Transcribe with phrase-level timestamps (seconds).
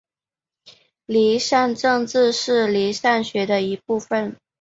[1.05, 4.35] 离散政治是离散学的一部份。